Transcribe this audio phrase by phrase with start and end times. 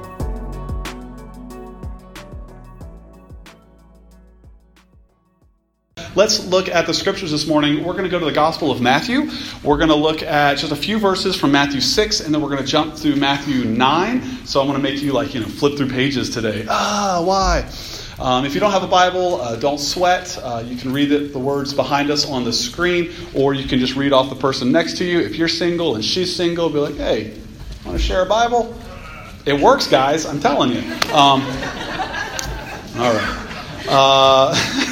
[6.20, 7.82] Let's look at the scriptures this morning.
[7.86, 9.32] We're going to go to the Gospel of Matthew.
[9.64, 12.50] We're going to look at just a few verses from Matthew 6, and then we're
[12.50, 14.46] going to jump through Matthew 9.
[14.46, 16.66] So I'm going to make you, like, you know, flip through pages today.
[16.68, 17.72] Ah, why?
[18.20, 20.38] Um, if you don't have a Bible, uh, don't sweat.
[20.44, 23.80] Uh, you can read it, the words behind us on the screen, or you can
[23.80, 25.22] just read off the person next to you.
[25.22, 27.40] If you're single and she's single, be like, hey,
[27.86, 28.78] want to share a Bible?
[29.46, 30.26] It works, guys.
[30.26, 30.82] I'm telling you.
[31.14, 31.42] Um,
[32.98, 33.46] all right.
[33.88, 34.86] Uh,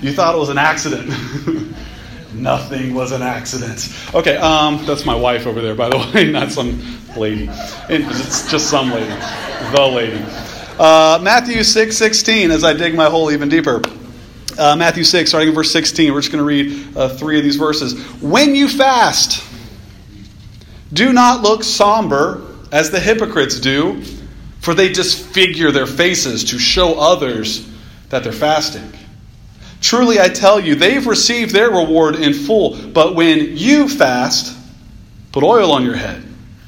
[0.00, 1.08] You thought it was an accident.
[2.34, 3.92] Nothing was an accident.
[4.14, 6.80] Okay, um, that's my wife over there, by the way, not some
[7.16, 7.48] lady.
[7.88, 9.14] It's just some lady.
[9.74, 10.24] The lady.
[10.78, 13.82] Uh, Matthew 6 16, as I dig my hole even deeper.
[14.58, 16.12] Uh, Matthew 6, starting in verse 16.
[16.12, 18.00] We're just going to read uh, three of these verses.
[18.22, 19.44] When you fast,
[20.92, 24.02] do not look somber as the hypocrites do,
[24.60, 27.68] for they disfigure their faces to show others
[28.08, 28.90] that they're fasting.
[29.80, 32.76] Truly, I tell you, they've received their reward in full.
[32.76, 34.56] But when you fast,
[35.32, 36.22] put oil on your head,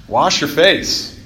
[0.09, 1.21] wash your face,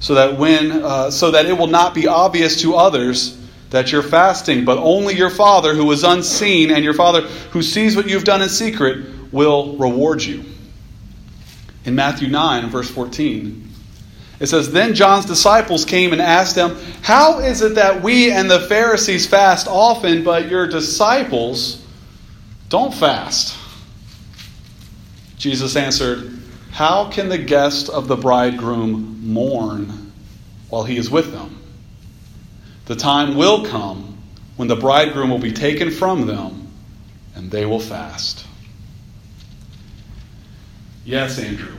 [0.00, 3.38] so that when uh, so that it will not be obvious to others
[3.70, 7.20] that you're fasting, but only your Father who is unseen and your Father
[7.52, 10.44] who sees what you've done in secret will reward you.
[11.84, 13.69] In Matthew 9, verse 14,
[14.40, 18.50] it says, Then John's disciples came and asked him, How is it that we and
[18.50, 21.84] the Pharisees fast often, but your disciples
[22.70, 23.56] don't fast?
[25.36, 26.38] Jesus answered,
[26.70, 30.12] How can the guest of the bridegroom mourn
[30.70, 31.58] while he is with them?
[32.86, 34.18] The time will come
[34.56, 36.68] when the bridegroom will be taken from them,
[37.34, 38.46] and they will fast.
[41.04, 41.74] Yes, Andrew.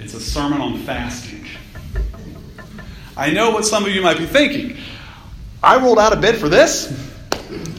[0.00, 1.44] It's a sermon on fasting.
[3.16, 4.76] I know what some of you might be thinking.
[5.60, 7.06] I rolled out of bed for this.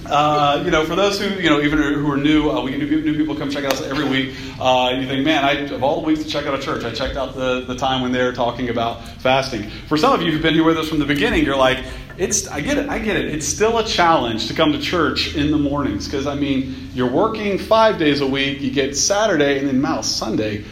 [0.06, 2.80] Uh, you know, for those who you know, even who are new, uh, we get
[2.80, 4.36] new, new people come check us every week.
[4.60, 6.92] Uh, you think, man, I, of all the weeks to check out a church, I
[6.92, 9.70] checked out the, the time when they're talking about fasting.
[9.88, 11.86] For some of you who've been here with us from the beginning, you're like,
[12.18, 13.34] it's I get it, I get it.
[13.34, 17.10] It's still a challenge to come to church in the mornings because I mean, you're
[17.10, 18.60] working five days a week.
[18.60, 20.66] You get Saturday and then Mouse Sunday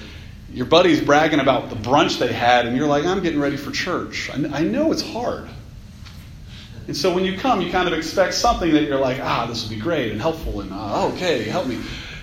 [0.57, 3.69] your buddy's bragging about the brunch they had, and you're like, I'm getting ready for
[3.69, 4.31] church.
[4.33, 5.47] I, know it's hard.
[6.87, 9.61] And so when you come, you kind of expect something that you're like, ah, this
[9.61, 11.75] will be great and helpful, and uh, okay, help me.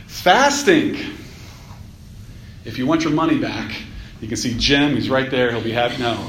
[0.08, 0.96] Fasting.
[2.64, 3.72] If you want your money back,
[4.20, 6.02] you can see Jim, he's right there, he'll be happy.
[6.02, 6.16] No.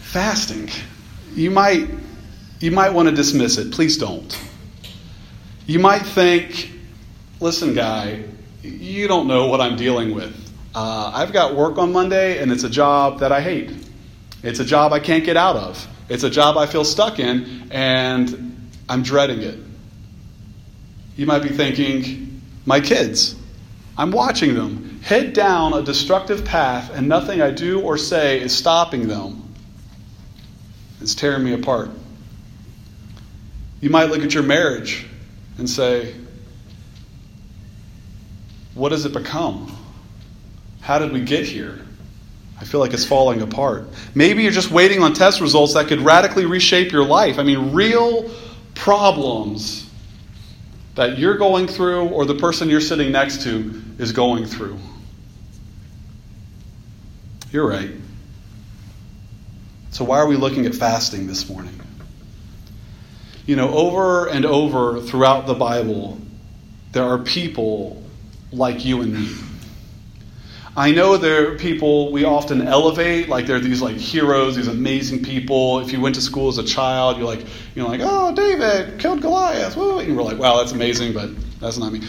[0.00, 0.70] Fasting.
[1.34, 1.90] You might
[2.58, 3.70] you might want to dismiss it.
[3.70, 4.38] Please don't.
[5.66, 6.72] You might think,
[7.38, 8.24] listen, guy,
[8.62, 10.36] you don't know what I'm dealing with.
[10.74, 13.72] Uh, I've got work on Monday, and it's a job that I hate.
[14.42, 15.86] It's a job I can't get out of.
[16.08, 19.58] It's a job I feel stuck in, and I'm dreading it.
[21.16, 23.36] You might be thinking, my kids,
[23.96, 28.56] I'm watching them head down a destructive path, and nothing I do or say is
[28.56, 29.54] stopping them.
[31.00, 31.90] It's tearing me apart.
[33.80, 35.06] You might look at your marriage
[35.56, 36.14] and say,
[38.80, 39.70] what does it become?
[40.80, 41.78] How did we get here?
[42.58, 43.84] I feel like it's falling apart.
[44.14, 47.38] Maybe you're just waiting on test results that could radically reshape your life.
[47.38, 48.30] I mean, real
[48.74, 49.88] problems
[50.94, 54.78] that you're going through or the person you're sitting next to is going through.
[57.52, 57.90] You're right.
[59.90, 61.78] So, why are we looking at fasting this morning?
[63.44, 66.18] You know, over and over throughout the Bible,
[66.92, 68.00] there are people
[68.52, 69.28] like you and me.
[70.76, 75.24] I know there are people we often elevate, like they're these like heroes, these amazing
[75.24, 75.80] people.
[75.80, 77.40] If you went to school as a child, you're like,
[77.74, 79.76] you know, like, oh, David killed Goliath.
[79.76, 79.98] Woo.
[79.98, 82.02] And we're like, wow, that's amazing, but that's not me.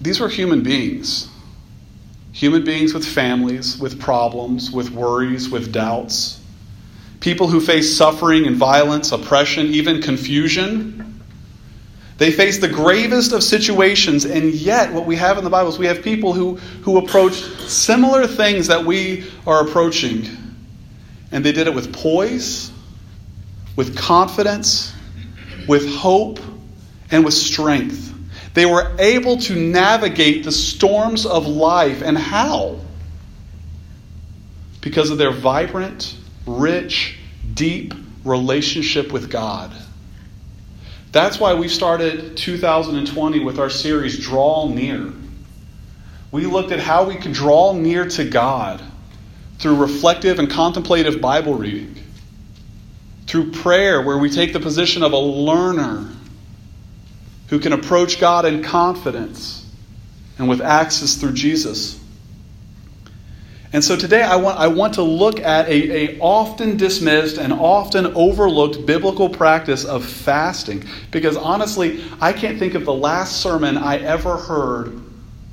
[0.00, 1.28] These were human beings.
[2.32, 6.40] Human beings with families, with problems, with worries, with doubts.
[7.20, 11.17] People who face suffering and violence, oppression, even confusion
[12.18, 15.78] they face the gravest of situations, and yet, what we have in the Bible is
[15.78, 20.26] we have people who, who approached similar things that we are approaching.
[21.32, 22.70] And they did it with poise,
[23.76, 24.92] with confidence,
[25.66, 26.40] with hope,
[27.10, 28.14] and with strength.
[28.54, 32.02] They were able to navigate the storms of life.
[32.02, 32.80] And how?
[34.80, 36.16] because of their vibrant,
[36.46, 37.18] rich,
[37.54, 37.94] deep
[38.24, 39.72] relationship with God.
[41.10, 45.12] That's why we started 2020 with our series, Draw Near.
[46.30, 48.82] We looked at how we could draw near to God
[49.58, 51.96] through reflective and contemplative Bible reading,
[53.26, 56.10] through prayer, where we take the position of a learner
[57.48, 59.66] who can approach God in confidence
[60.38, 61.98] and with access through Jesus.
[63.72, 67.52] And so today I want, I want to look at a, a often dismissed and
[67.52, 70.84] often overlooked biblical practice of fasting.
[71.10, 75.02] Because honestly, I can't think of the last sermon I ever heard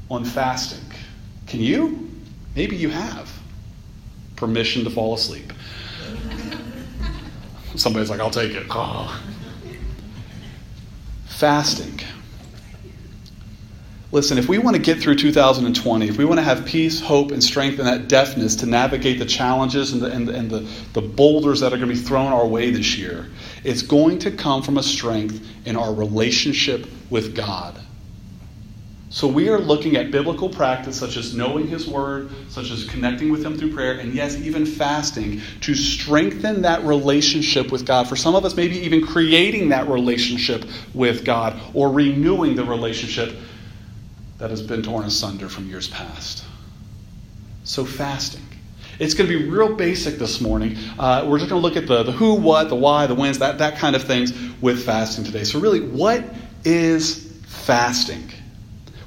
[0.10, 0.80] on fasting.
[1.48, 2.10] Can you?
[2.56, 3.32] Maybe you have.
[4.38, 5.52] Permission to fall asleep.
[7.76, 8.66] Somebody's like, I'll take it.
[8.70, 9.22] Oh.
[11.26, 12.00] Fasting.
[14.16, 17.32] Listen, if we want to get through 2020, if we want to have peace, hope,
[17.32, 20.60] and strength and that deftness to navigate the challenges and the, and, and the,
[20.94, 23.30] the boulders that are going to be thrown our way this year,
[23.66, 27.78] it's going to come from a strength in our relationship with God.
[29.10, 33.34] So we are looking at biblical practice such as knowing His Word, such as connecting
[33.34, 38.08] with Him through prayer, and yes, even fasting to strengthen that relationship with God.
[38.08, 40.64] For some of us, maybe even creating that relationship
[40.94, 43.36] with God or renewing the relationship
[44.38, 46.44] that has been torn asunder from years past.
[47.64, 48.44] So, fasting.
[49.00, 50.78] It's going to be real basic this morning.
[50.98, 53.40] Uh, we're just going to look at the, the who, what, the why, the whens,
[53.40, 55.44] that, that kind of things with fasting today.
[55.44, 56.24] So, really, what
[56.64, 58.30] is fasting?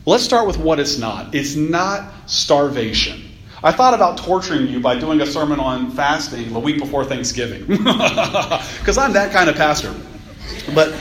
[0.04, 1.34] Well, let's start with what it's not.
[1.34, 3.22] It's not starvation.
[3.62, 7.66] I thought about torturing you by doing a sermon on fasting the week before Thanksgiving,
[7.66, 9.92] because I'm that kind of pastor.
[10.74, 10.92] But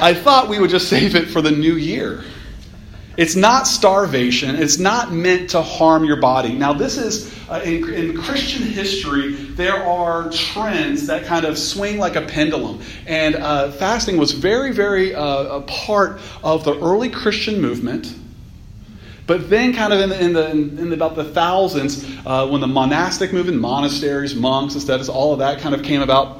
[0.00, 2.22] I thought we would just save it for the new year.
[3.16, 4.56] It's not starvation.
[4.56, 6.52] It's not meant to harm your body.
[6.52, 11.98] Now, this is, uh, in, in, Christian history, there are trends that kind of swing
[11.98, 12.82] like a pendulum.
[13.06, 18.14] And uh, fasting was very, very uh, a part of the early Christian movement.
[19.26, 22.68] But then, kind of in, the, in, the, in about the thousands, uh, when the
[22.68, 26.38] monastic movement, monasteries, monks, ascetics, all of that kind of came about,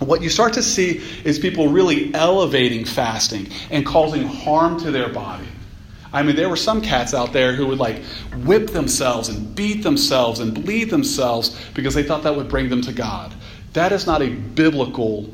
[0.00, 5.08] what you start to see is people really elevating fasting and causing harm to their
[5.08, 5.46] body.
[6.12, 8.02] I mean, there were some cats out there who would like
[8.44, 12.82] whip themselves and beat themselves and bleed themselves because they thought that would bring them
[12.82, 13.32] to God.
[13.74, 15.32] That is not a biblical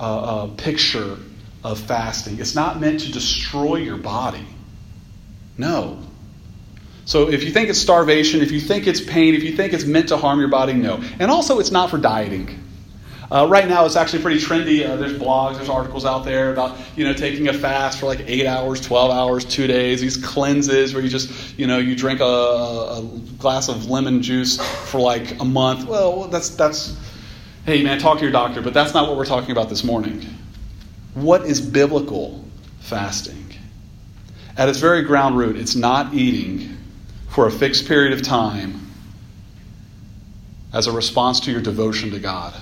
[0.00, 1.18] uh, uh, picture
[1.62, 2.38] of fasting.
[2.38, 4.46] It's not meant to destroy your body.
[5.58, 5.98] No.
[7.04, 9.84] So if you think it's starvation, if you think it's pain, if you think it's
[9.84, 11.02] meant to harm your body, no.
[11.18, 12.65] And also, it's not for dieting.
[13.30, 14.88] Uh, right now, it's actually pretty trendy.
[14.88, 18.20] Uh, there's blogs, there's articles out there about you know taking a fast for like
[18.26, 20.00] eight hours, twelve hours, two days.
[20.00, 23.02] These cleanses where you just you know you drink a, a
[23.38, 25.88] glass of lemon juice for like a month.
[25.88, 26.96] Well, that's that's
[27.64, 28.62] hey man, talk to your doctor.
[28.62, 30.24] But that's not what we're talking about this morning.
[31.14, 32.44] What is biblical
[32.80, 33.44] fasting?
[34.56, 36.76] At its very ground root, it's not eating
[37.28, 38.80] for a fixed period of time
[40.72, 42.54] as a response to your devotion to God.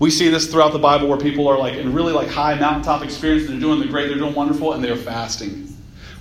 [0.00, 3.04] We see this throughout the Bible where people are like in really like high mountaintop
[3.04, 5.68] experience, they're doing the great, they're doing wonderful, and they're fasting.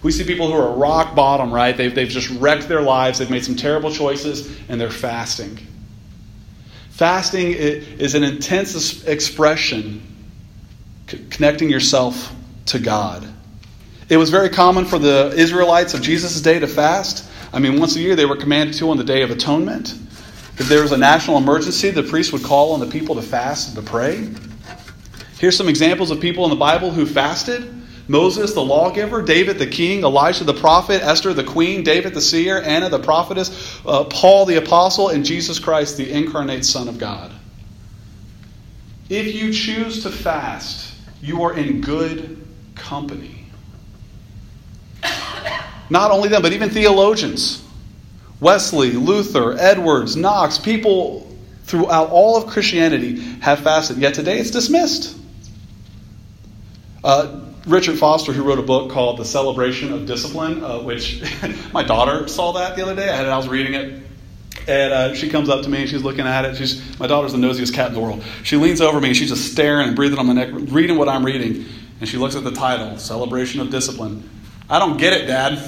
[0.03, 1.75] We see people who are rock bottom, right?
[1.75, 5.59] They've, they've just wrecked their lives, they've made some terrible choices, and they're fasting.
[6.91, 10.05] Fasting is an intense expression
[11.29, 12.35] connecting yourself
[12.67, 13.25] to God.
[14.09, 17.29] It was very common for the Israelites of Jesus' day to fast.
[17.53, 19.93] I mean, once a year they were commanded to on the Day of Atonement.
[20.59, 23.69] If there was a national emergency, the priest would call on the people to fast
[23.69, 24.29] and to pray.
[25.39, 27.73] Here's some examples of people in the Bible who fasted
[28.09, 32.59] Moses, the lawgiver, David, the king, Elijah, the prophet, Esther, the queen, David, the seer,
[32.61, 37.31] Anna, the prophetess, uh, Paul, the apostle, and Jesus Christ, the incarnate Son of God.
[39.09, 43.45] If you choose to fast, you are in good company.
[45.89, 47.63] Not only them, but even theologians.
[48.39, 51.27] Wesley, Luther, Edwards, Knox, people
[51.63, 55.17] throughout all of Christianity have fasted, yet today it's dismissed.
[57.03, 61.21] Uh, Richard Foster, who wrote a book called The Celebration of Discipline, uh, which
[61.73, 63.09] my daughter saw that the other day.
[63.09, 64.03] I, had, I was reading it.
[64.67, 66.55] And uh, she comes up to me and she's looking at it.
[66.55, 68.23] She's, my daughter's the nosiest cat in the world.
[68.43, 71.09] She leans over me and she's just staring and breathing on my neck, reading what
[71.09, 71.65] I'm reading.
[71.99, 74.29] And she looks at the title, Celebration of Discipline.
[74.69, 75.59] I don't get it, Dad.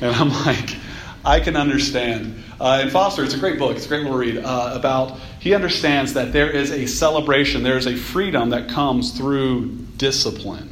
[0.00, 0.76] And I'm like,
[1.24, 2.42] I can understand.
[2.60, 3.76] Uh, and Foster, it's a great book.
[3.76, 5.18] It's a great little read uh, about.
[5.40, 10.70] He understands that there is a celebration, there is a freedom that comes through discipline.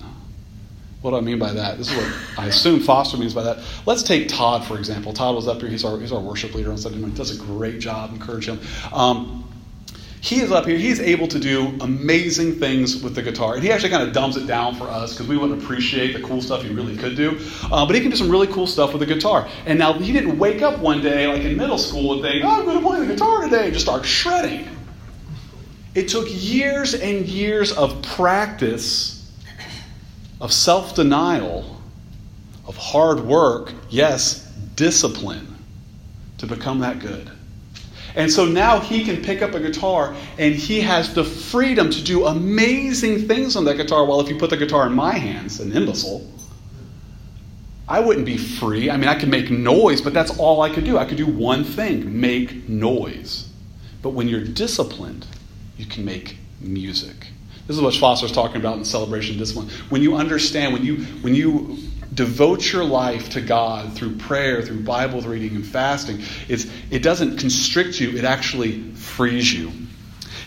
[1.01, 1.79] What do I mean by that?
[1.79, 3.59] This is what I assume Foster means by that.
[3.87, 5.13] Let's take Todd, for example.
[5.13, 5.69] Todd was up here.
[5.69, 7.17] He's our, he's our worship leader on Sunday morning.
[7.17, 8.13] He does a great job.
[8.13, 8.61] Encourage him.
[8.93, 9.52] Um,
[10.23, 10.79] he is up here.
[10.79, 13.55] He's able to do amazing things with the guitar.
[13.55, 16.23] And he actually kind of dumbs it down for us because we wouldn't appreciate the
[16.23, 17.41] cool stuff he really could do.
[17.73, 19.49] Uh, but he can do some really cool stuff with the guitar.
[19.67, 22.61] And now he didn't wake up one day, like in middle school, and think, oh,
[22.61, 24.69] I'm going to play the guitar today, and just start shredding.
[25.97, 29.29] It took years and years of practice,
[30.41, 31.83] of self denial,
[32.69, 35.57] of hard work, yes, discipline,
[36.39, 37.29] to become that good.
[38.15, 42.03] And so now he can pick up a guitar and he has the freedom to
[42.03, 44.05] do amazing things on that guitar.
[44.05, 46.31] Well, if you put the guitar in my hands, an imbecile,
[47.89, 48.91] I wouldn't be free.
[48.91, 50.99] I mean, I could make noise, but that's all I could do.
[50.99, 53.49] I could do one thing make noise.
[54.03, 55.27] But when you're disciplined,
[55.77, 57.29] you can make music.
[57.67, 59.69] This is what Foster's talking about in celebration discipline.
[59.89, 61.79] When you understand, when you when you
[62.15, 67.39] devote your life to God through prayer, through Bible reading and fasting, it's, it doesn't
[67.39, 69.73] constrict you, it actually frees you.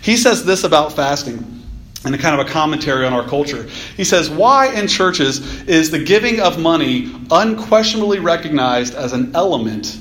[0.01, 1.63] He says this about fasting
[2.05, 3.63] in a kind of a commentary on our culture.
[3.97, 9.97] He says, Why in churches is the giving of money unquestionably recognized as an element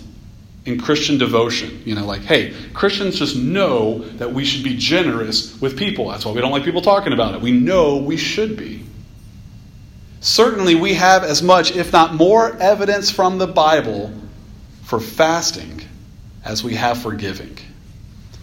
[0.66, 1.82] in Christian devotion?
[1.86, 6.10] You know, like, hey, Christians just know that we should be generous with people.
[6.10, 7.40] That's why we don't like people talking about it.
[7.40, 8.84] We know we should be.
[10.24, 14.10] Certainly, we have as much, if not more, evidence from the Bible
[14.84, 15.82] for fasting
[16.42, 17.58] as we have for giving.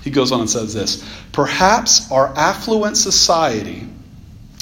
[0.04, 3.88] He goes on and says this Perhaps our affluent society,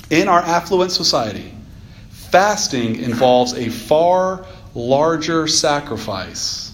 [0.09, 1.53] in our affluent society,
[2.09, 6.73] fasting involves a far larger sacrifice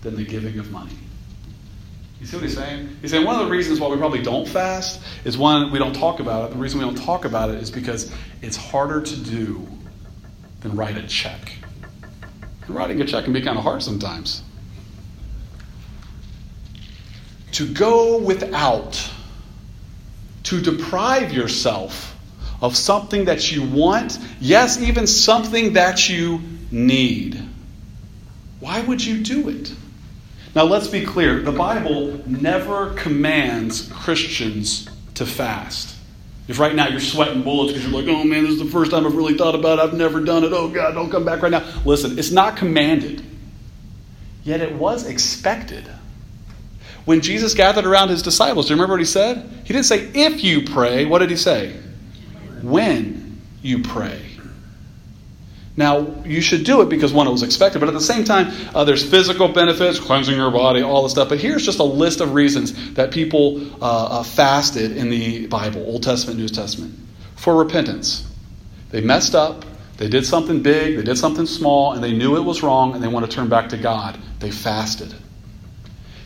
[0.00, 0.96] than the giving of money.
[2.26, 2.96] You see what he's saying?
[3.02, 5.94] He's saying one of the reasons why we probably don't fast is one, we don't
[5.94, 6.54] talk about it.
[6.54, 9.64] The reason we don't talk about it is because it's harder to do
[10.58, 11.52] than write a check.
[12.66, 14.42] And writing a check can be kind of hard sometimes.
[17.52, 19.08] To go without,
[20.42, 22.18] to deprive yourself
[22.60, 26.40] of something that you want, yes, even something that you
[26.72, 27.40] need.
[28.58, 29.72] Why would you do it?
[30.56, 35.94] Now, let's be clear the Bible never commands Christians to fast.
[36.48, 38.90] If right now you're sweating bullets because you're like, oh man, this is the first
[38.90, 41.42] time I've really thought about it, I've never done it, oh God, don't come back
[41.42, 41.62] right now.
[41.84, 43.22] Listen, it's not commanded,
[44.44, 45.86] yet it was expected.
[47.04, 49.46] When Jesus gathered around his disciples, do you remember what he said?
[49.64, 51.04] He didn't say, if you pray.
[51.04, 51.78] What did he say?
[52.62, 54.25] When you pray.
[55.76, 58.50] Now, you should do it because one, it was expected, but at the same time,
[58.74, 61.28] uh, there's physical benefits, cleansing your body, all this stuff.
[61.28, 65.84] But here's just a list of reasons that people uh, uh, fasted in the Bible,
[65.86, 66.94] Old Testament, New Testament,
[67.34, 68.26] for repentance.
[68.90, 69.66] They messed up,
[69.98, 73.02] they did something big, they did something small, and they knew it was wrong, and
[73.02, 74.18] they want to turn back to God.
[74.38, 75.14] They fasted.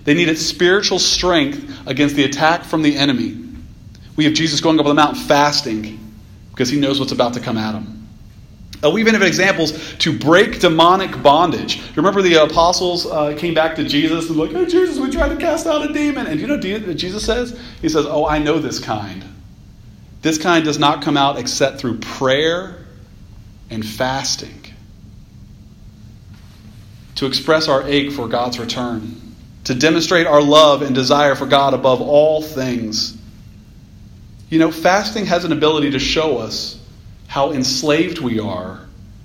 [0.05, 3.37] They needed spiritual strength against the attack from the enemy.
[4.15, 5.99] We have Jesus going up on the mountain fasting
[6.51, 8.00] because he knows what's about to come at him.
[8.83, 11.83] Uh, we even have examples to break demonic bondage.
[11.97, 15.37] Remember the apostles uh, came back to Jesus and like, "Hey Jesus, we tried to
[15.37, 17.59] cast out a demon." And you know what Jesus says?
[17.83, 19.25] He says, "Oh, I know this kind.
[20.23, 22.87] This kind does not come out except through prayer
[23.69, 24.65] and fasting."
[27.17, 29.35] To express our ache for God's return,
[29.65, 33.15] to demonstrate our love and desire for God above all things.
[34.49, 36.80] You know, fasting has an ability to show us
[37.31, 38.81] how enslaved we are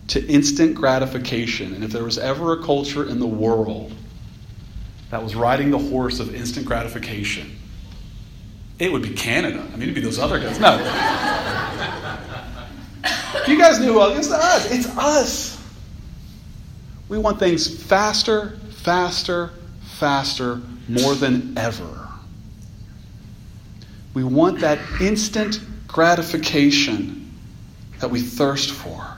[0.10, 1.74] to instant gratification.
[1.74, 3.96] And if there was ever a culture in the world
[5.10, 7.58] that was riding the horse of instant gratification,
[8.78, 9.58] it would be Canada.
[9.60, 10.60] I mean, it'd be those other guys.
[10.60, 10.78] No.
[13.48, 14.72] you guys knew who it's us.
[14.72, 15.60] It's us.
[17.10, 19.50] We want things faster, faster,
[19.98, 22.08] faster, more than ever.
[24.14, 27.25] We want that instant gratification
[28.00, 29.18] that we thirst for.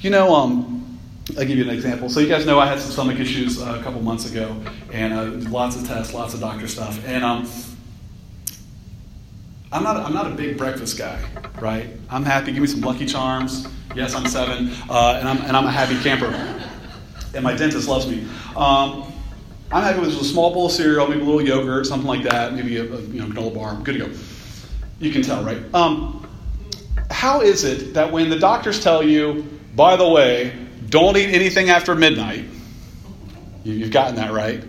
[0.00, 0.98] You know, um,
[1.36, 2.08] I'll give you an example.
[2.08, 4.56] So you guys know I had some stomach issues uh, a couple months ago,
[4.92, 7.48] and uh, lots of tests, lots of doctor stuff, and um,
[9.70, 11.22] I'm not I'm not a big breakfast guy,
[11.60, 11.90] right?
[12.08, 12.52] I'm happy.
[12.52, 13.68] Give me some Lucky Charms.
[13.94, 16.26] Yes, I'm seven, uh, and I'm and I'm a happy camper,
[17.34, 18.26] and my dentist loves me.
[18.56, 19.12] Um,
[19.70, 22.22] I'm happy with just a small bowl of cereal, maybe a little yogurt, something like
[22.22, 23.70] that, maybe a, a you know granola bar.
[23.70, 24.12] I'm good to go.
[25.00, 25.62] You can tell, right?
[25.74, 26.26] Um,
[27.10, 30.52] how is it that when the doctors tell you, by the way,
[30.88, 32.44] don't eat anything after midnight,
[33.64, 34.62] you've gotten that right,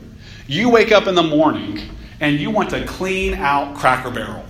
[0.48, 1.80] you wake up in the morning
[2.20, 4.46] and you want to clean out Cracker Barrel?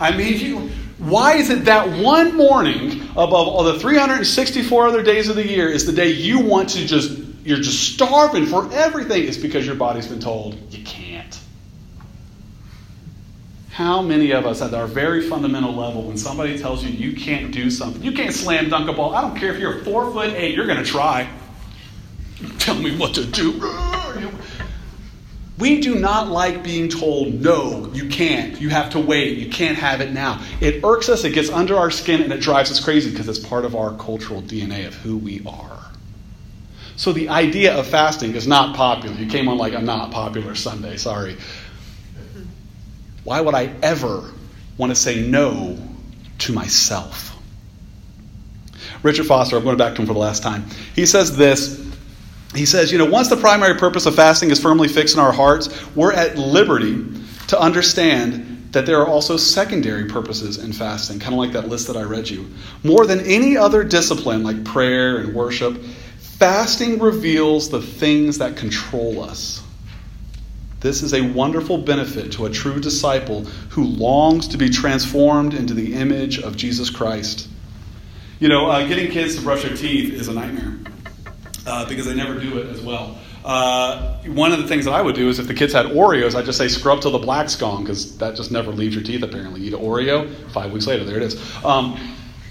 [0.00, 5.28] I mean, you, Why is it that one morning, above all the 364 other days
[5.28, 9.24] of the year, is the day you want to just, you're just starving for everything?
[9.24, 11.11] It's because your body's been told you can't.
[13.72, 17.50] How many of us at our very fundamental level, when somebody tells you you can't
[17.50, 20.28] do something, you can't slam dunk a ball, I don't care if you're four foot
[20.34, 21.26] eight, you're going to try.
[22.58, 23.52] Tell me what to do.
[25.58, 28.60] We do not like being told, no, you can't.
[28.60, 29.38] You have to wait.
[29.38, 30.44] You can't have it now.
[30.60, 33.38] It irks us, it gets under our skin, and it drives us crazy because it's
[33.38, 35.78] part of our cultural DNA of who we are.
[36.96, 39.16] So the idea of fasting is not popular.
[39.16, 41.38] You came on like a not popular Sunday, sorry.
[43.24, 44.30] Why would I ever
[44.76, 45.78] want to say no
[46.38, 47.36] to myself?
[49.02, 50.64] Richard Foster, I'm going back to him for the last time.
[50.94, 51.82] He says this
[52.54, 55.32] he says, you know, once the primary purpose of fasting is firmly fixed in our
[55.32, 57.02] hearts, we're at liberty
[57.48, 61.86] to understand that there are also secondary purposes in fasting, kind of like that list
[61.86, 62.50] that I read you.
[62.82, 65.82] More than any other discipline, like prayer and worship,
[66.18, 69.61] fasting reveals the things that control us.
[70.82, 75.74] This is a wonderful benefit to a true disciple who longs to be transformed into
[75.74, 77.48] the image of Jesus Christ.
[78.40, 80.80] You know, uh, getting kids to brush their teeth is a nightmare
[81.68, 83.16] uh, because they never do it as well.
[83.44, 86.34] Uh, one of the things that I would do is if the kids had Oreos,
[86.34, 89.22] I'd just say scrub till the black's gone because that just never leaves your teeth
[89.22, 89.60] apparently.
[89.62, 91.64] Eat an Oreo, five weeks later, there it is.
[91.64, 91.96] Um,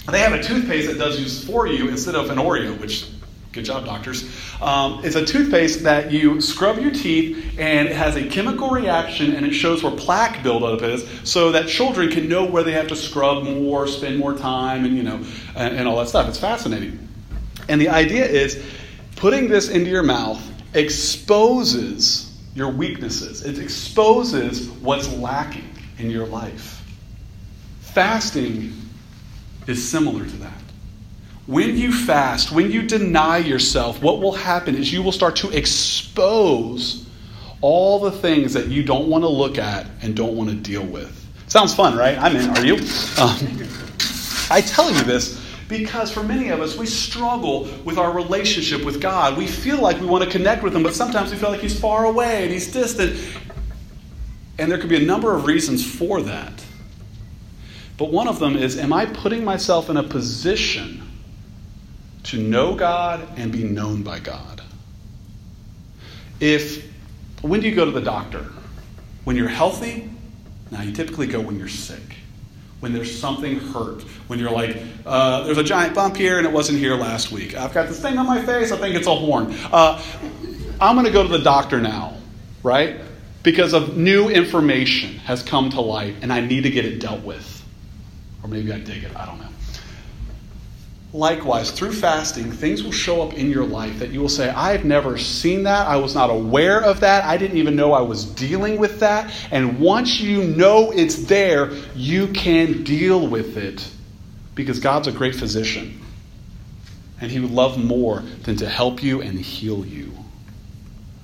[0.10, 3.08] they have a toothpaste that does use for you instead of an Oreo, which
[3.52, 4.24] Good job, doctors.
[4.62, 9.36] Um, it's a toothpaste that you scrub your teeth, and it has a chemical reaction,
[9.36, 12.88] and it shows where plaque buildup is, so that children can know where they have
[12.88, 16.30] to scrub more, spend more time, and you know, and, and all that stuff.
[16.30, 17.10] It's fascinating.
[17.68, 18.64] And the idea is
[19.18, 20.42] putting this into your mouth
[20.74, 26.86] exposes your weaknesses, it exposes what's lacking in your life.
[27.82, 28.74] Fasting
[29.68, 30.61] is similar to that.
[31.48, 35.50] When you fast, when you deny yourself, what will happen is you will start to
[35.50, 37.06] expose
[37.62, 40.84] all the things that you don't want to look at and don't want to deal
[40.84, 41.18] with.
[41.48, 42.18] Sounds fun, right?
[42.18, 42.50] I'm in.
[42.52, 42.76] Are you?
[43.20, 43.68] Um,
[44.50, 49.02] I tell you this because for many of us, we struggle with our relationship with
[49.02, 49.38] God.
[49.38, 51.80] We feel like we want to connect with Him, but sometimes we feel like He's
[51.80, 53.20] far away and He's distant.
[54.58, 56.64] And there could be a number of reasons for that.
[57.98, 61.11] But one of them is Am I putting myself in a position
[62.24, 64.62] to know God and be known by God?
[66.40, 66.92] If,
[67.42, 68.46] when do you go to the doctor?
[69.24, 70.10] When you're healthy?
[70.72, 72.16] Now, you typically go when you're sick
[72.82, 76.52] when there's something hurt, when you're like, uh, there's a giant bump here and it
[76.52, 77.56] wasn't here last week.
[77.56, 79.56] I've got this thing on my face, I think it's a horn.
[79.72, 80.04] Uh,
[80.82, 82.18] I'm going to go to the doctor now,
[82.64, 83.00] right?
[83.44, 87.24] Because of new information has come to light and I need to get it dealt
[87.24, 87.64] with.
[88.44, 89.48] Or maybe I dig it, I don't know.
[91.14, 94.86] Likewise, through fasting, things will show up in your life that you will say, I've
[94.86, 95.86] never seen that.
[95.88, 97.26] I was not aware of that.
[97.26, 99.34] I didn't even know I was dealing with that.
[99.52, 103.86] And once you know it's there, you can deal with it
[104.56, 106.00] because God's a great physician.
[107.20, 110.14] And He would love more than to help you and heal you.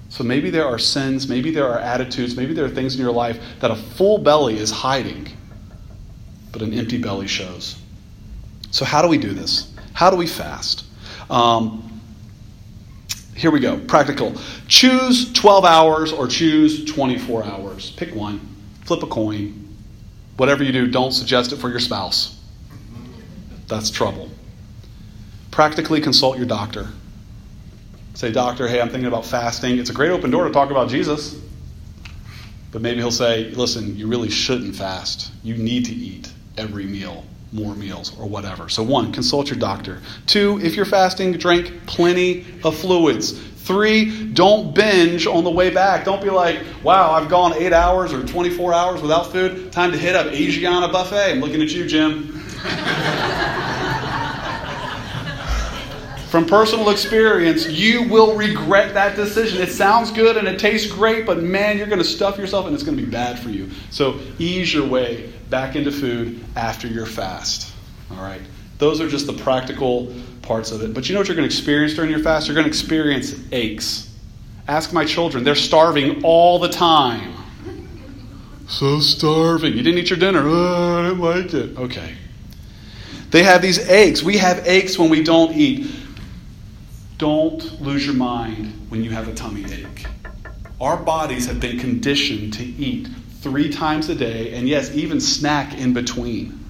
[0.10, 3.14] So maybe there are sins, maybe there are attitudes, maybe there are things in your
[3.14, 5.30] life that a full belly is hiding,
[6.52, 7.78] but an empty belly shows.
[8.72, 9.74] So, how do we do this?
[9.98, 10.84] How do we fast?
[11.28, 12.04] Um,
[13.36, 13.80] here we go.
[13.80, 14.36] Practical.
[14.68, 17.90] Choose 12 hours or choose 24 hours.
[17.90, 18.40] Pick one.
[18.84, 19.76] Flip a coin.
[20.36, 22.40] Whatever you do, don't suggest it for your spouse.
[23.68, 24.30] That's trouble.
[25.50, 26.90] Practically consult your doctor.
[28.14, 29.80] Say, Doctor, hey, I'm thinking about fasting.
[29.80, 31.42] It's a great open door to talk about Jesus.
[32.72, 35.32] But maybe he'll say, listen, you really shouldn't fast.
[35.42, 38.70] You need to eat every meal more meals or whatever.
[38.70, 40.02] So, one, consult your doctor.
[40.26, 43.32] Two, if you're fasting, drink plenty of fluids.
[43.68, 46.06] Three, don't binge on the way back.
[46.06, 49.74] Don't be like, wow, I've gone eight hours or 24 hours without food.
[49.74, 51.34] Time to hit up Asiana Buffet.
[51.34, 52.32] I'm looking at you, Jim.
[56.30, 59.62] From personal experience, you will regret that decision.
[59.62, 62.76] It sounds good and it tastes great, but man, you're going to stuff yourself and
[62.76, 63.70] it's going to be bad for you.
[63.92, 67.74] So ease your way back into food after your fast.
[68.12, 68.42] All right?
[68.78, 70.94] Those are just the practical parts of it.
[70.94, 72.48] But you know what you're going to experience during your fast?
[72.48, 74.14] You're going to experience aches.
[74.68, 75.44] Ask my children.
[75.44, 77.34] They're starving all the time.
[78.68, 79.74] So starving.
[79.74, 80.42] You didn't eat your dinner.
[80.44, 81.78] Oh, I didn't like it.
[81.78, 82.16] Okay.
[83.32, 84.24] They have these aches.
[84.24, 85.90] We have aches when we don't eat.
[87.18, 90.06] Don't lose your mind when you have a tummy ache.
[90.80, 93.08] Our bodies have been conditioned to eat
[93.42, 96.64] three times a day, and yes, even snack in between.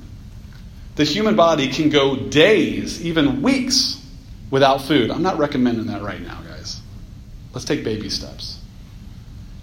[0.98, 4.04] the human body can go days, even weeks,
[4.50, 5.12] without food.
[5.12, 6.82] I'm not recommending that right now, guys.
[7.54, 8.60] Let's take baby steps.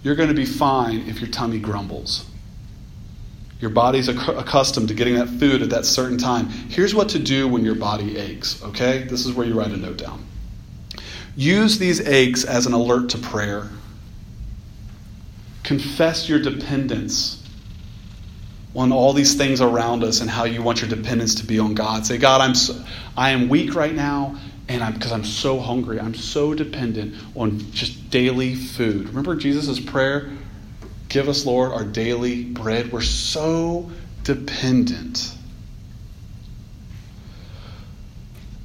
[0.04, 2.24] You're going to be fine if your tummy grumbles.
[3.60, 6.48] Your body's accustomed to getting that food at that certain time.
[6.48, 9.02] Here's what to do when your body aches, okay?
[9.02, 10.24] This is where you write a note down.
[11.34, 13.68] Use these aches as an alert to prayer.
[15.64, 17.42] Confess your dependence
[18.76, 21.74] on all these things around us and how you want your dependence to be on
[21.74, 22.06] God.
[22.06, 22.80] Say, God, I'm so,
[23.16, 24.36] I am weak right now,
[24.68, 25.98] and I'm because I'm so hungry.
[25.98, 29.08] I'm so dependent on just daily food.
[29.08, 30.30] Remember Jesus' prayer
[31.14, 32.90] Give us, Lord, our daily bread.
[32.90, 33.88] We're so
[34.24, 35.32] dependent.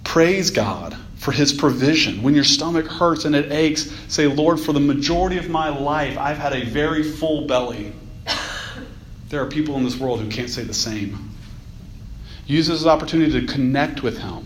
[0.04, 2.24] Praise God for his provision.
[2.24, 6.18] When your stomach hurts and it aches, say, Lord, for the majority of my life,
[6.18, 7.94] I've had a very full belly.
[9.28, 11.30] There are people in this world who can't say the same.
[12.48, 14.46] Use this opportunity to connect with him.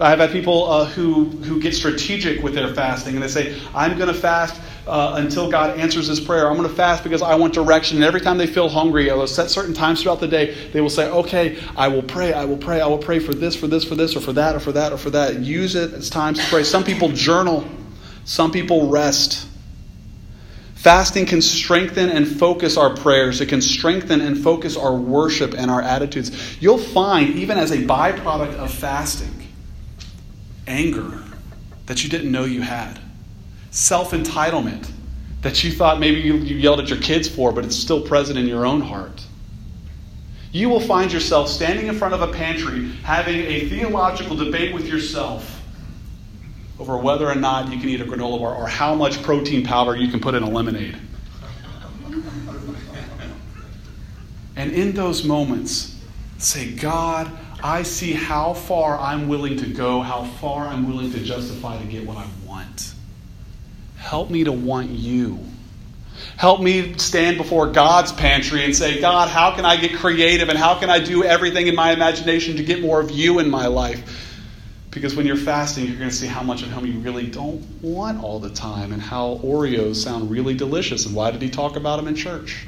[0.00, 3.96] I've had people uh, who, who get strategic with their fasting and they say, I'm
[3.96, 6.48] going to fast uh, until God answers his prayer.
[6.48, 7.96] I'm going to fast because I want direction.
[7.96, 10.54] And every time they feel hungry, they'll set certain times throughout the day.
[10.72, 13.56] They will say, okay, I will pray, I will pray, I will pray for this,
[13.56, 15.40] for this, for this, or for that, or for that, or for that.
[15.40, 16.64] Use it as times to pray.
[16.64, 17.66] Some people journal,
[18.24, 19.48] some people rest.
[20.74, 23.40] Fasting can strengthen and focus our prayers.
[23.40, 26.60] It can strengthen and focus our worship and our attitudes.
[26.60, 29.48] You'll find, even as a byproduct of fasting,
[30.66, 31.22] anger
[31.86, 33.00] that you didn't know you had
[33.74, 34.88] self entitlement
[35.42, 38.38] that you thought maybe you, you yelled at your kids for, but it's still present
[38.38, 39.22] in your own heart.
[40.52, 44.86] You will find yourself standing in front of a pantry having a theological debate with
[44.86, 45.60] yourself
[46.78, 49.96] over whether or not you can eat a granola bar or how much protein powder
[49.96, 50.96] you can put in a lemonade.
[54.54, 56.00] And in those moments,
[56.38, 57.30] say, God,
[57.62, 61.84] I see how far I'm willing to go, how far I'm willing to justify to
[61.86, 62.93] get what I want.
[64.04, 65.38] Help me to want you.
[66.36, 70.58] Help me stand before God's pantry and say, God, how can I get creative and
[70.58, 73.66] how can I do everything in my imagination to get more of you in my
[73.66, 74.42] life?
[74.90, 77.62] Because when you're fasting, you're going to see how much of Him you really don't
[77.80, 81.06] want all the time and how Oreos sound really delicious.
[81.06, 82.66] And why did He talk about them in church?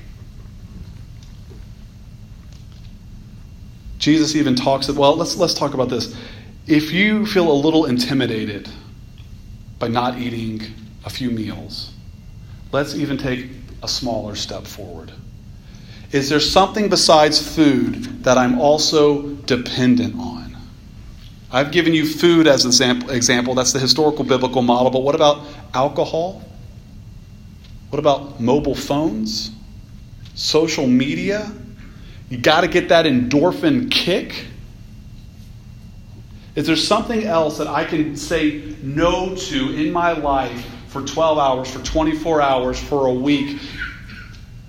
[3.99, 6.17] Jesus even talks, well, let's, let's talk about this.
[6.67, 8.71] If you feel a little intimidated
[9.79, 10.63] by not eating
[11.07, 11.93] a few meals.
[12.73, 13.49] Let's even take
[13.83, 15.13] a smaller step forward.
[16.13, 20.57] Is there something besides food that I'm also dependent on?
[21.51, 23.55] I've given you food as an example.
[23.55, 24.91] That's the historical biblical model.
[24.91, 26.43] But what about alcohol?
[27.91, 29.53] What about mobile phones?
[30.35, 31.51] Social media?
[32.29, 34.47] You got to get that endorphin kick.
[36.57, 41.39] Is there something else that I can say no to in my life for 12
[41.39, 43.61] hours, for 24 hours, for a week?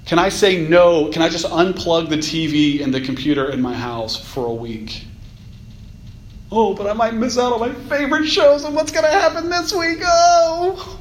[0.05, 1.09] Can I say no?
[1.09, 5.05] Can I just unplug the TV and the computer in my house for a week?
[6.51, 9.49] Oh, but I might miss out on my favorite shows and what's going to happen
[9.49, 9.99] this week.
[10.03, 10.99] Oh!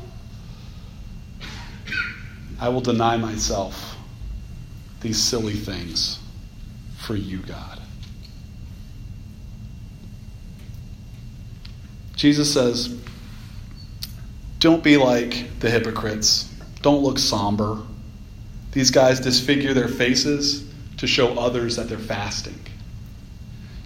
[2.61, 3.97] I will deny myself
[5.01, 6.21] these silly things
[6.99, 7.81] for you, God.
[12.15, 12.97] Jesus says,
[14.59, 16.53] don't be like the hypocrites.
[16.83, 17.83] Don't look somber.
[18.73, 20.64] These guys disfigure their faces
[20.99, 22.59] to show others that they're fasting.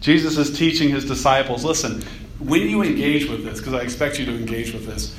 [0.00, 2.02] Jesus is teaching his disciples listen,
[2.38, 5.14] when you engage with this, because I expect you to engage with this,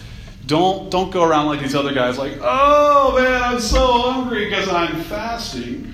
[0.47, 4.67] don't, don't go around like these other guys, like, oh man, I'm so hungry because
[4.67, 5.93] I'm fasting.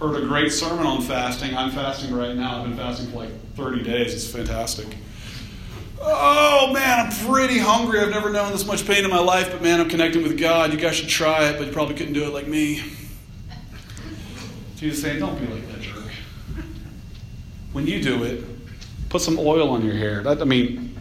[0.00, 1.54] Heard a great sermon on fasting.
[1.54, 2.58] I'm fasting right now.
[2.58, 4.14] I've been fasting for like 30 days.
[4.14, 4.96] It's fantastic.
[6.02, 8.00] Oh man, I'm pretty hungry.
[8.00, 10.72] I've never known this much pain in my life, but man, I'm connecting with God.
[10.72, 12.82] You guys should try it, but you probably couldn't do it like me.
[14.76, 16.10] Jesus saying, don't be like that jerk.
[17.72, 18.44] When you do it,
[19.10, 20.22] put some oil on your hair.
[20.22, 20.98] That, I mean,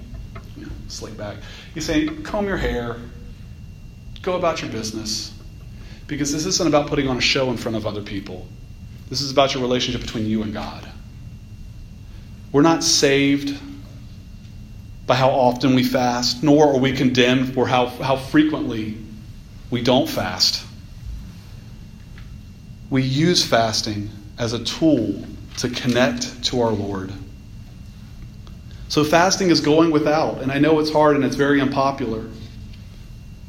[0.89, 1.37] slick back.
[1.73, 2.97] He's saying, comb your hair,
[4.21, 5.33] go about your business.
[6.07, 8.47] Because this isn't about putting on a show in front of other people.
[9.09, 10.85] This is about your relationship between you and God.
[12.51, 13.57] We're not saved
[15.09, 18.95] by how often we fast, nor are we condemned for how, how frequently
[19.71, 20.63] we don't fast.
[22.91, 25.25] We use fasting as a tool
[25.57, 27.11] to connect to our Lord.
[28.87, 32.25] So, fasting is going without, and I know it's hard and it's very unpopular.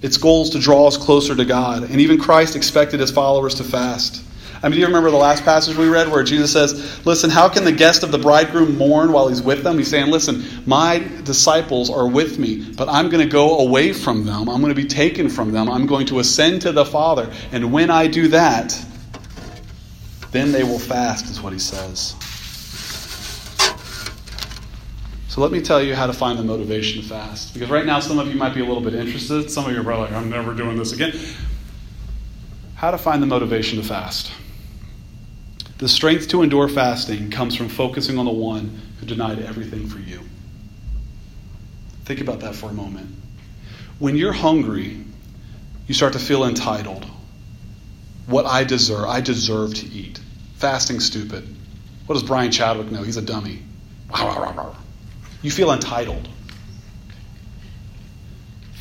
[0.00, 3.56] Its goal is to draw us closer to God, and even Christ expected his followers
[3.56, 4.24] to fast.
[4.62, 7.48] I mean, do you remember the last passage we read where Jesus says, Listen, how
[7.48, 9.78] can the guest of the bridegroom mourn while he's with them?
[9.78, 14.26] He's saying, Listen, my disciples are with me, but I'm going to go away from
[14.26, 14.50] them.
[14.50, 15.70] I'm going to be taken from them.
[15.70, 17.32] I'm going to ascend to the Father.
[17.52, 18.78] And when I do that,
[20.30, 22.14] then they will fast, is what he says.
[25.28, 27.54] So let me tell you how to find the motivation to fast.
[27.54, 29.50] Because right now, some of you might be a little bit interested.
[29.50, 31.12] Some of you are probably like, I'm never doing this again.
[32.74, 34.32] How to find the motivation to fast.
[35.80, 39.98] The strength to endure fasting comes from focusing on the one who denied everything for
[39.98, 40.20] you.
[42.04, 43.08] Think about that for a moment.
[43.98, 45.02] When you're hungry,
[45.86, 47.06] you start to feel entitled.
[48.26, 50.20] What I deserve, I deserve to eat.
[50.56, 51.48] Fasting stupid.
[52.04, 53.02] What does Brian Chadwick know?
[53.02, 53.62] He's a dummy.
[55.42, 56.28] You feel entitled.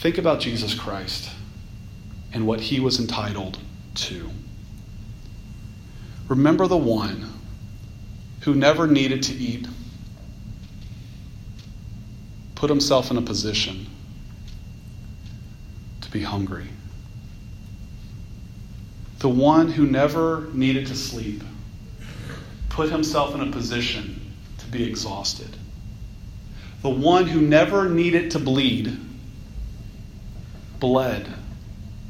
[0.02, 1.30] Think about Jesus Christ
[2.34, 3.58] and what he was entitled
[3.96, 4.30] to.
[6.30, 7.30] Remember the one
[8.42, 9.68] who never needed to eat,
[12.56, 13.88] put himself in a position
[16.00, 16.70] to be hungry.
[19.20, 21.44] The one who never needed to sleep,
[22.70, 25.58] put himself in a position to be exhausted
[26.82, 28.98] the one who never needed to bleed,
[30.80, 31.28] bled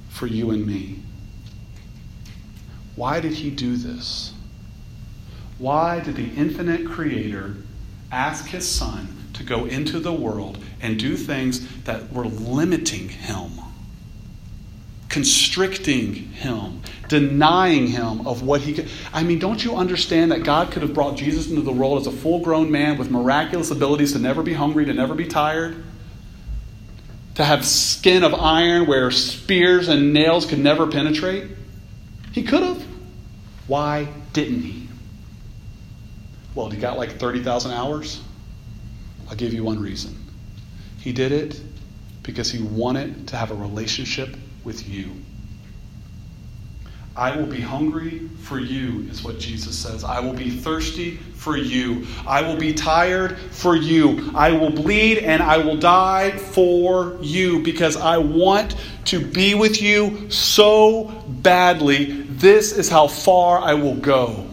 [0.10, 0.99] for you and me.
[2.99, 4.33] Why did he do this?
[5.57, 7.55] Why did the infinite creator
[8.12, 13.51] ask his son to go into the world and do things that were limiting him?
[15.07, 18.88] constricting him, denying him of what he could.
[19.12, 22.05] I mean, don't you understand that God could have brought Jesus into the world as
[22.05, 25.83] a full grown man with miraculous abilities to never be hungry, to never be tired?
[27.35, 31.45] To have skin of iron where spears and nails could never penetrate?
[32.31, 32.88] He could have.
[33.69, 34.88] Why didn't he?
[36.55, 38.19] Well, he got like 30,000 hours?
[39.29, 40.17] I'll give you one reason.
[40.97, 41.62] He did it
[42.23, 45.12] because he wanted to have a relationship with you.
[47.15, 50.03] I will be hungry for you, is what Jesus says.
[50.03, 52.08] I will be thirsty for you.
[52.25, 54.32] I will be tired for you.
[54.34, 59.79] I will bleed and I will die for you because I want to be with
[59.79, 62.28] you so badly.
[62.39, 64.47] This is how far I will go.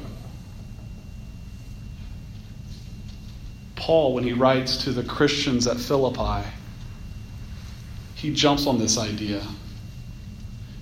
[3.76, 6.48] Paul, when he writes to the Christians at Philippi,
[8.16, 9.40] he jumps on this idea.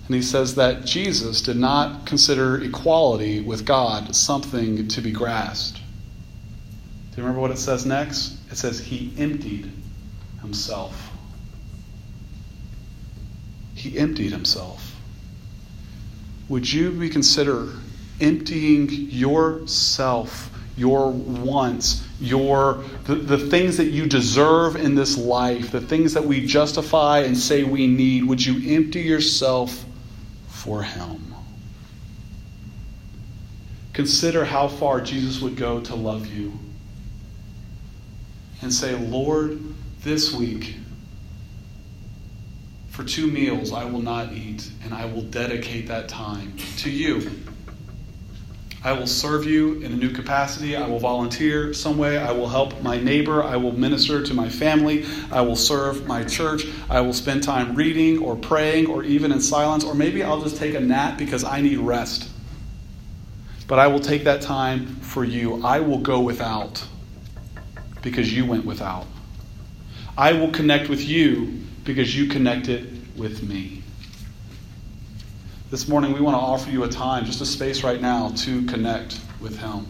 [0.07, 5.77] And he says that Jesus did not consider equality with God something to be grasped.
[5.77, 8.39] Do you remember what it says next?
[8.51, 9.71] It says he emptied
[10.41, 11.11] himself.
[13.75, 14.94] He emptied himself.
[16.49, 17.69] Would you reconsider
[18.21, 25.81] emptying yourself, your wants, your the, the things that you deserve in this life, the
[25.81, 28.25] things that we justify and say we need?
[28.25, 29.85] Would you empty yourself
[30.65, 31.35] for him.
[33.93, 36.55] Consider how far Jesus would go to love you.
[38.63, 39.61] And say, Lord,
[40.01, 40.77] this week,
[42.95, 47.29] for two meals I will not eat, and I will dedicate that time to you.
[48.85, 50.77] I will serve you in a new capacity.
[50.77, 52.19] I will volunteer some way.
[52.19, 53.43] I will help my neighbor.
[53.43, 55.07] I will minister to my family.
[55.33, 56.67] I will serve my church.
[56.89, 59.83] I will spend time reading or praying or even in silence.
[59.83, 62.29] Or maybe I'll just take a nap because I need rest.
[63.67, 65.65] But I will take that time for you.
[65.65, 66.87] I will go without
[68.03, 69.07] because you went without.
[70.17, 73.83] I will connect with you because you connected with me.
[75.71, 78.65] This morning, we want to offer you a time, just a space right now, to
[78.67, 79.87] connect with Him.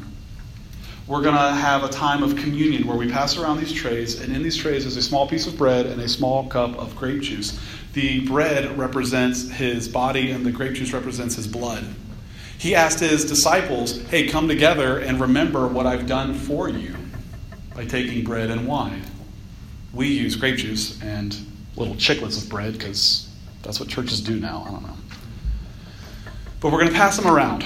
[1.06, 4.34] We're going to have a time of communion where we pass around these trays, and
[4.34, 7.20] in these trays is a small piece of bread and a small cup of grape
[7.20, 7.60] juice.
[7.92, 11.84] The bread represents His body, and the grape juice represents His blood.
[12.56, 16.96] He asked His disciples, Hey, come together and remember what I've done for you
[17.74, 19.02] by taking bread and wine.
[19.92, 21.36] We use grape juice and
[21.76, 23.28] little chiclets of bread because
[23.62, 24.64] that's what churches do now.
[24.66, 24.96] I don't know.
[26.60, 27.64] But we're going to pass them around.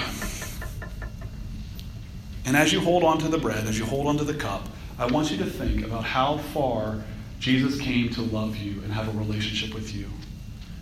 [2.44, 4.66] And as you hold on to the bread, as you hold on to the cup,
[4.98, 7.02] I want you to think about how far
[7.38, 10.06] Jesus came to love you and have a relationship with you.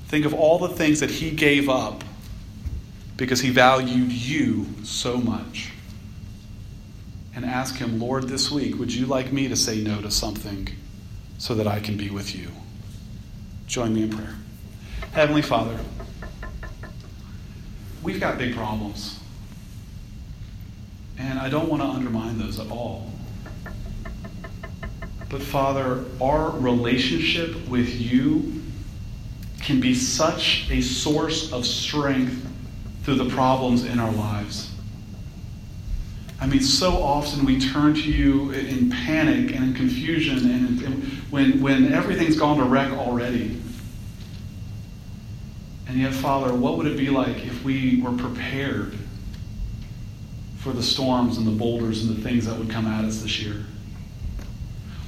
[0.07, 2.05] Think of all the things that he gave up
[3.17, 5.73] because he valued you so much.
[7.35, 10.69] And ask him, Lord, this week, would you like me to say no to something
[11.37, 12.51] so that I can be with you?
[13.67, 14.35] Join me in prayer.
[15.13, 15.79] Heavenly Father,
[18.03, 19.19] we've got big problems.
[21.19, 23.11] And I don't want to undermine those at all.
[25.29, 28.63] But Father, our relationship with you
[29.63, 32.47] can be such a source of strength
[33.03, 34.71] through the problems in our lives.
[36.41, 40.83] I mean, so often we turn to you in panic and in confusion and
[41.31, 43.61] when, when everything's gone to wreck already.
[45.89, 48.97] And yet, Father, what would it be like if we were prepared
[50.59, 53.41] for the storms and the boulders and the things that would come at us this
[53.41, 53.65] year?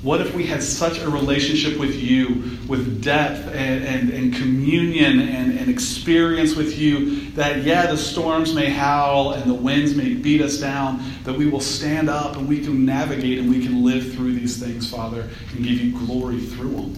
[0.03, 5.19] What if we had such a relationship with you, with depth and, and, and communion
[5.19, 10.13] and, and experience with you, that, yeah, the storms may howl and the winds may
[10.13, 13.85] beat us down, that we will stand up and we can navigate and we can
[13.85, 15.21] live through these things, Father,
[15.53, 16.95] and give you glory through them?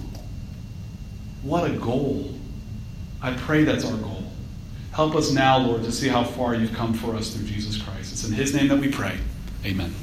[1.43, 2.35] What a goal.
[3.21, 4.25] I pray that's our goal.
[4.93, 8.13] Help us now, Lord, to see how far you've come for us through Jesus Christ.
[8.13, 9.19] It's in his name that we pray.
[9.67, 9.95] Amen.